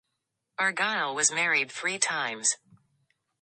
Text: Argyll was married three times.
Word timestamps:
Argyll 0.57 1.13
was 1.13 1.31
married 1.31 1.71
three 1.71 1.99
times. 1.99 2.57